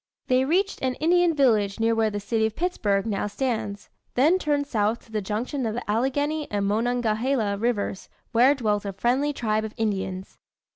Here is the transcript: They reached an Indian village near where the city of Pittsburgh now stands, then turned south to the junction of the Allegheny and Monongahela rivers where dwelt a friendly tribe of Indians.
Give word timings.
They 0.29 0.45
reached 0.45 0.81
an 0.81 0.95
Indian 0.95 1.35
village 1.35 1.79
near 1.79 1.93
where 1.93 2.09
the 2.09 2.19
city 2.19 2.47
of 2.47 2.55
Pittsburgh 2.55 3.05
now 3.05 3.27
stands, 3.27 3.91
then 4.15 4.39
turned 4.39 4.65
south 4.65 5.05
to 5.05 5.11
the 5.11 5.21
junction 5.21 5.63
of 5.67 5.75
the 5.75 5.87
Allegheny 5.87 6.47
and 6.49 6.65
Monongahela 6.65 7.55
rivers 7.57 8.09
where 8.31 8.55
dwelt 8.55 8.83
a 8.83 8.93
friendly 8.93 9.31
tribe 9.31 9.63
of 9.63 9.75
Indians. 9.77 10.39